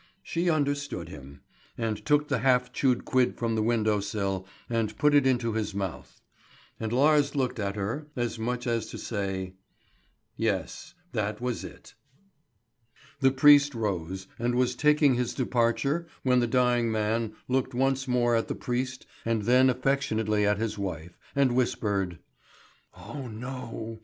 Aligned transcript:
She 0.23 0.49
understood 0.49 1.09
him, 1.09 1.41
and 1.77 2.03
took 2.03 2.27
the 2.27 2.39
half 2.39 2.73
chewed 2.73 3.05
quid 3.05 3.37
from 3.37 3.53
the 3.53 3.61
window 3.61 3.99
sill 3.99 4.47
and 4.67 4.97
put 4.97 5.13
it 5.13 5.27
into 5.27 5.53
his 5.53 5.75
mouth; 5.75 6.19
and 6.79 6.91
Lars 6.91 7.35
looked 7.35 7.59
at 7.59 7.75
her, 7.75 8.07
as 8.15 8.39
much 8.39 8.65
as 8.65 8.87
to 8.87 8.97
say: 8.97 9.53
"Yes, 10.35 10.95
that 11.11 11.39
was 11.39 11.63
it." 11.63 11.93
The 13.19 13.29
priest 13.29 13.75
rose, 13.75 14.25
and 14.39 14.55
was 14.55 14.73
taking 14.73 15.13
his 15.13 15.35
departure 15.35 16.07
when 16.23 16.39
the 16.39 16.47
dying 16.47 16.91
man 16.91 17.35
looked 17.47 17.75
once 17.75 18.07
more 18.07 18.35
at 18.35 18.47
the 18.47 18.55
priest 18.55 19.05
and 19.23 19.43
then 19.43 19.69
affectionately 19.69 20.47
at 20.47 20.57
his 20.57 20.79
wife, 20.79 21.15
and 21.35 21.51
whispered: 21.55 22.17
"Oh 22.97 23.27
no! 23.27 23.99